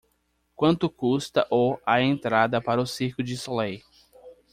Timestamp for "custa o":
0.89-1.77